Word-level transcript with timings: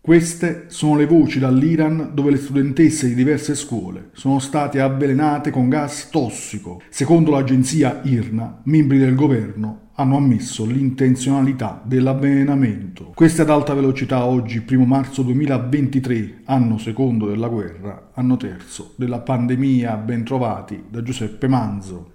Queste 0.00 0.64
sono 0.66 0.96
le 0.96 1.06
voci 1.06 1.38
dall'Iran 1.38 2.10
dove 2.12 2.32
le 2.32 2.36
studentesse 2.36 3.06
di 3.06 3.14
diverse 3.14 3.54
scuole 3.54 4.08
sono 4.12 4.40
state 4.40 4.80
avvelenate 4.80 5.50
con 5.50 5.68
gas 5.68 6.08
tossico. 6.10 6.80
Secondo 6.88 7.30
l'agenzia 7.30 8.00
IRNA, 8.02 8.62
membri 8.64 8.98
del 8.98 9.14
governo 9.14 9.90
hanno 9.94 10.16
ammesso 10.16 10.64
l'intenzionalità 10.64 11.80
dell'avvelenamento. 11.84 13.12
Queste 13.14 13.42
ad 13.42 13.50
alta 13.50 13.74
velocità 13.74 14.24
oggi, 14.24 14.64
1 14.68 14.84
marzo 14.84 15.22
2023, 15.22 16.42
anno 16.46 16.78
secondo 16.78 17.26
della 17.26 17.48
guerra, 17.48 18.10
anno 18.14 18.36
terzo 18.36 18.94
della 18.96 19.20
pandemia, 19.20 19.96
ben 19.96 20.24
trovati 20.24 20.86
da 20.88 21.02
Giuseppe 21.02 21.46
Manzo. 21.46 22.14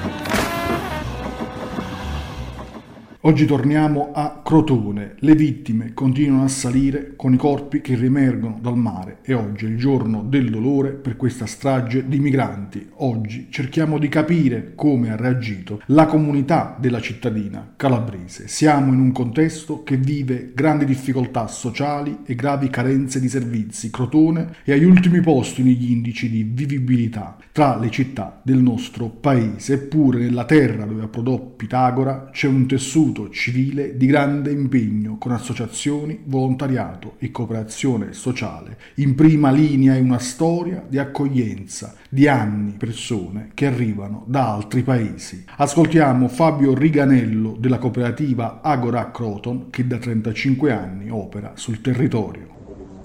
Oggi 3.23 3.45
torniamo 3.45 4.13
a 4.15 4.41
Crotone. 4.43 5.13
Le 5.19 5.35
vittime 5.35 5.93
continuano 5.93 6.45
a 6.45 6.47
salire 6.47 7.13
con 7.15 7.35
i 7.35 7.37
corpi 7.37 7.79
che 7.79 7.93
riemergono 7.93 8.57
dal 8.59 8.75
mare 8.75 9.19
e 9.21 9.35
oggi 9.35 9.65
è 9.65 9.69
il 9.69 9.77
giorno 9.77 10.23
del 10.23 10.49
dolore 10.49 10.89
per 10.89 11.17
questa 11.17 11.45
strage 11.45 12.07
di 12.07 12.17
migranti. 12.17 12.89
Oggi 12.95 13.45
cerchiamo 13.51 13.99
di 13.99 14.09
capire 14.09 14.71
come 14.73 15.11
ha 15.11 15.15
reagito 15.15 15.83
la 15.87 16.07
comunità 16.07 16.75
della 16.79 16.99
cittadina 16.99 17.73
calabrese. 17.75 18.47
Siamo 18.47 18.91
in 18.91 18.99
un 18.99 19.11
contesto 19.11 19.83
che 19.83 19.97
vive 19.97 20.53
grandi 20.55 20.85
difficoltà 20.85 21.45
sociali 21.45 22.21
e 22.25 22.33
gravi 22.33 22.71
carenze 22.71 23.19
di 23.19 23.29
servizi. 23.29 23.91
Crotone 23.91 24.55
è 24.63 24.71
agli 24.71 24.83
ultimi 24.83 25.21
posti 25.21 25.61
negli 25.61 25.91
indici 25.91 26.27
di 26.27 26.41
vivibilità 26.41 27.37
tra 27.51 27.77
le 27.77 27.91
città 27.91 28.41
del 28.43 28.63
nostro 28.63 29.09
paese. 29.09 29.73
Eppure 29.73 30.17
nella 30.21 30.45
terra 30.45 30.85
dove 30.85 31.05
prodotto 31.05 31.49
Pitagora 31.61 32.29
c'è 32.31 32.47
un 32.47 32.65
tessuto 32.65 33.09
tessuto 33.11 33.29
civile 33.29 33.97
di 33.97 34.05
grande 34.05 34.51
impegno 34.51 35.17
con 35.17 35.31
associazioni, 35.31 36.21
volontariato 36.23 37.15
e 37.19 37.31
cooperazione 37.31 38.13
sociale. 38.13 38.77
In 38.95 39.13
prima 39.15 39.51
linea 39.51 39.95
è 39.95 39.99
una 39.99 40.19
storia 40.19 40.83
di 40.87 40.97
accoglienza 40.97 41.95
di 42.09 42.27
anni 42.27 42.73
persone 42.77 43.51
che 43.53 43.67
arrivano 43.67 44.23
da 44.27 44.53
altri 44.53 44.81
paesi. 44.81 45.45
Ascoltiamo 45.57 46.27
Fabio 46.27 46.73
Riganello 46.73 47.55
della 47.59 47.77
cooperativa 47.77 48.61
Agora 48.61 49.11
Croton 49.11 49.69
che 49.69 49.85
da 49.85 49.97
35 49.97 50.71
anni 50.71 51.09
opera 51.09 51.51
sul 51.55 51.81
territorio. 51.81 52.60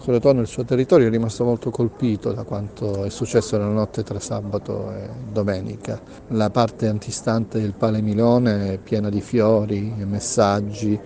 Coretò 0.07 0.31
nel 0.31 0.47
suo 0.47 0.65
territorio 0.65 1.09
è 1.09 1.11
rimasto 1.11 1.43
molto 1.43 1.71
colpito 1.71 2.33
da 2.33 2.45
quanto 2.45 3.03
è 3.03 3.11
successo 3.11 3.59
nella 3.59 3.73
notte 3.73 4.05
tra 4.05 4.21
sabato 4.21 4.93
e 4.93 5.09
domenica. 5.33 6.01
La 6.29 6.49
parte 6.49 6.87
antistante 6.87 7.61
del 7.61 7.73
Pale 7.73 8.01
Milone 8.01 8.75
è 8.75 8.79
piena 8.79 9.09
di 9.09 9.21
fiori 9.21 9.93
e 9.99 10.05
messaggi, 10.05 10.97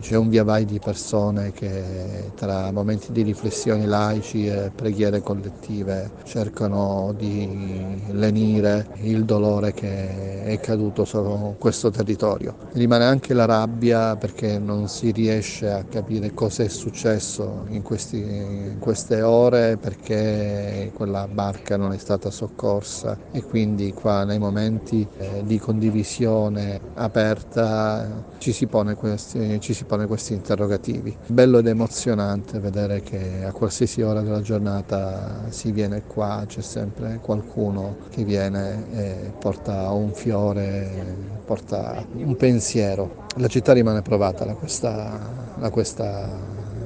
c'è 0.00 0.14
un 0.14 0.28
via 0.28 0.44
vai 0.44 0.66
di 0.66 0.78
persone 0.78 1.52
che 1.52 2.32
tra 2.34 2.70
momenti 2.70 3.12
di 3.12 3.22
riflessioni 3.22 3.86
laici 3.86 4.46
e 4.46 4.70
preghiere 4.74 5.22
collettive 5.22 6.10
cercano 6.24 7.14
di 7.16 7.96
lenire 8.10 8.88
il 8.96 9.24
dolore 9.24 9.72
che 9.72 10.42
è 10.42 10.60
caduto 10.60 11.06
su 11.06 11.54
questo 11.56 11.88
territorio. 11.88 12.54
Rimane 12.72 13.04
anche 13.04 13.32
la 13.32 13.46
rabbia 13.46 14.16
perché 14.16 14.58
non 14.58 14.86
si 14.86 15.12
riesce 15.12 15.70
a 15.70 15.84
capire 15.84 16.34
cosa 16.34 16.62
è 16.62 16.68
successo 16.68 17.64
in 17.70 17.80
questi 17.80 18.48
in 18.50 18.78
queste 18.78 19.22
ore 19.22 19.76
perché 19.76 20.90
quella 20.94 21.26
barca 21.26 21.76
non 21.76 21.92
è 21.92 21.98
stata 21.98 22.30
soccorsa 22.30 23.16
e 23.30 23.42
quindi 23.42 23.92
qua 23.92 24.24
nei 24.24 24.38
momenti 24.38 25.06
eh, 25.18 25.42
di 25.44 25.58
condivisione 25.58 26.80
aperta 26.94 28.24
ci 28.38 28.52
si, 28.52 28.66
pone 28.66 28.94
questi, 28.94 29.60
ci 29.60 29.74
si 29.74 29.84
pone 29.84 30.06
questi 30.06 30.32
interrogativi. 30.32 31.16
Bello 31.26 31.58
ed 31.58 31.66
emozionante 31.66 32.58
vedere 32.58 33.00
che 33.00 33.44
a 33.44 33.52
qualsiasi 33.52 34.02
ora 34.02 34.20
della 34.22 34.40
giornata 34.40 35.44
si 35.48 35.72
viene 35.72 36.02
qua, 36.06 36.44
c'è 36.46 36.62
sempre 36.62 37.20
qualcuno 37.22 37.96
che 38.10 38.24
viene 38.24 38.84
e 38.92 39.32
porta 39.38 39.90
un 39.90 40.12
fiore, 40.12 41.16
porta 41.44 42.04
un 42.14 42.36
pensiero. 42.36 43.26
La 43.36 43.48
città 43.48 43.72
rimane 43.72 44.02
provata 44.02 44.44
da, 44.44 44.54
questa, 44.54 45.18
da, 45.56 45.70
questa, 45.70 46.28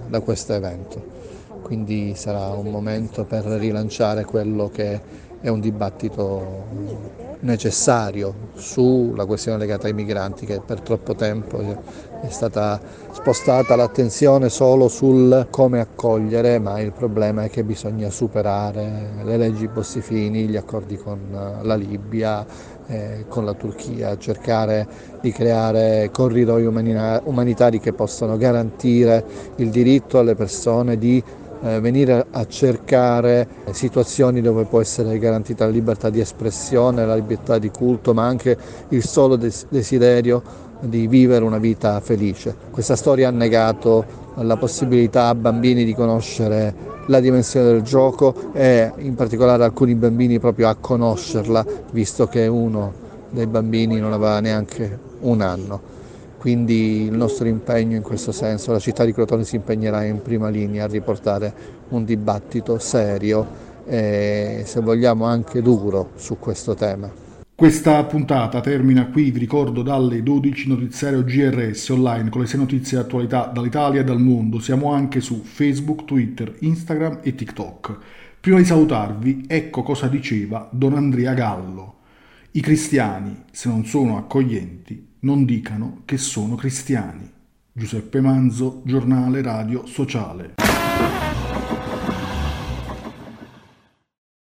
da 0.08 0.20
questo 0.20 0.53
evento 0.53 1.14
quindi 1.64 2.12
sarà 2.14 2.48
un 2.50 2.70
momento 2.70 3.25
per 3.25 3.44
rilanciare 3.44 4.26
quello 4.26 4.69
che 4.69 5.00
è 5.41 5.48
un 5.48 5.60
dibattito 5.60 6.64
necessario 7.41 8.34
sulla 8.54 9.25
questione 9.25 9.58
legata 9.58 9.86
ai 9.86 9.94
migranti 9.94 10.44
che 10.44 10.60
per 10.64 10.80
troppo 10.80 11.14
tempo 11.14 11.58
è 12.20 12.30
stata 12.30 12.80
spostata 13.12 13.76
l'attenzione 13.76 14.50
solo 14.50 14.88
sul 14.88 15.47
come 15.50 15.80
accogliere, 15.80 16.58
ma 16.58 16.80
il 16.80 16.92
problema 16.92 17.44
è 17.44 17.50
che 17.50 17.64
bisogna 17.64 18.10
superare 18.10 19.10
le 19.22 19.36
leggi 19.36 19.69
Bossifini, 19.69 20.47
gli 20.47 20.56
accordi 20.56 20.97
con 20.97 21.20
la 21.62 21.74
Libia, 21.74 22.47
eh, 22.86 23.24
con 23.28 23.44
la 23.44 23.54
Turchia, 23.54 24.16
cercare 24.19 24.86
di 25.20 25.32
creare 25.32 26.10
corridoi 26.12 26.64
umanitari 26.64 27.80
che 27.80 27.92
possano 27.92 28.36
garantire 28.36 29.24
il 29.56 29.70
diritto 29.70 30.19
alle 30.19 30.34
persone 30.34 30.97
di 30.97 31.22
venire 31.80 32.26
a 32.30 32.47
cercare 32.47 33.48
situazioni 33.70 34.42
dove 34.42 34.64
può 34.64 34.80
essere 34.80 35.19
garantita 35.19 35.64
la 35.64 35.70
libertà 35.70 36.10
di 36.10 36.20
espressione, 36.20 37.06
la 37.06 37.14
libertà 37.14 37.58
di 37.58 37.70
culto, 37.70 38.12
ma 38.12 38.26
anche 38.26 38.56
il 38.88 39.02
solo 39.02 39.36
desiderio 39.36 40.42
di 40.80 41.06
vivere 41.06 41.44
una 41.44 41.58
vita 41.58 41.98
felice. 42.00 42.54
Questa 42.70 42.97
storia 42.97 43.28
ha 43.28 43.30
negato 43.30 44.04
la 44.36 44.56
possibilità 44.56 45.28
a 45.28 45.34
bambini 45.34 45.84
di 45.84 45.94
conoscere 45.94 46.92
la 47.06 47.20
dimensione 47.20 47.66
del 47.66 47.82
gioco 47.82 48.34
e 48.53 48.92
in 48.98 49.14
particolare 49.14 49.64
alcuni 49.64 49.94
bambini 49.94 50.38
proprio 50.38 50.69
a 50.69 50.76
conoscerla, 50.78 51.64
visto 51.92 52.26
che 52.26 52.47
uno 52.47 52.92
dei 53.30 53.47
bambini 53.47 53.98
non 53.98 54.12
aveva 54.12 54.41
neanche 54.41 54.98
un 55.20 55.41
anno. 55.41 55.94
Quindi 56.44 57.05
il 57.05 57.16
nostro 57.16 57.49
impegno 57.49 57.97
in 57.97 58.03
questo 58.03 58.31
senso, 58.31 58.71
la 58.71 58.78
città 58.78 59.06
di 59.06 59.15
Crotone 59.15 59.44
si 59.44 59.56
impegnerà 59.56 60.05
in 60.05 60.21
prima 60.21 60.50
linea 60.50 60.84
a 60.84 60.88
riportare 60.88 61.55
un 61.88 62.05
dibattito 62.05 62.78
serio 62.78 63.47
e 63.87 64.60
se 64.66 64.81
vogliamo 64.83 65.25
anche 65.25 65.62
duro 65.62 66.10
su 66.16 66.38
questo 66.38 66.75
tema. 66.75 67.10
Questa 67.54 68.04
puntata 68.04 68.60
termina 68.60 69.06
qui, 69.06 69.31
vi 69.31 69.38
ricordo, 69.38 69.81
dalle 69.81 70.22
12 70.22 70.69
notiziario 70.69 71.25
GRS 71.25 71.88
online 71.88 72.28
con 72.28 72.43
le 72.43 72.47
6 72.47 72.60
notizie 72.60 72.99
di 72.99 73.04
attualità 73.04 73.47
dall'Italia 73.47 74.03
e 74.03 74.04
dal 74.04 74.21
mondo. 74.21 74.59
Siamo 74.59 74.93
anche 74.93 75.22
su 75.22 75.41
Facebook, 75.43 76.04
Twitter, 76.04 76.56
Instagram 76.59 77.21
e 77.22 77.34
TikTok. 77.34 77.99
Prima 78.38 78.59
di 78.59 78.66
salutarvi, 78.66 79.47
ecco 79.49 79.83
cosa 79.83 80.09
diceva 80.09 80.69
Don 80.71 80.93
Andrea 80.93 81.33
Gallo. 81.33 81.94
I 82.50 82.60
cristiani, 82.60 83.44
se 83.50 83.71
non 83.71 83.87
sono 83.87 84.19
accoglienti, 84.19 85.12
non 85.24 85.44
dicano 85.44 86.02
che 86.04 86.18
sono 86.18 86.54
cristiani. 86.54 87.30
Giuseppe 87.72 88.20
Manzo, 88.20 88.82
giornale 88.84 89.42
radio 89.42 89.86
sociale. 89.86 90.54